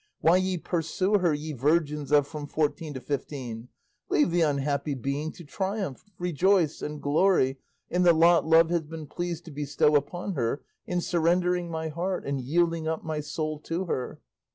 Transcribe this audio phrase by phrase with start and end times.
[0.21, 3.67] Why ye pursue her, ye virgins of from fourteen to fifteen?
[4.09, 9.05] Leave the unhappy being to triumph, rejoice and glory in the lot love has been
[9.05, 13.85] pleased to bestow upon her in surrendering my heart and yielding up my soul to
[13.85, 14.19] her.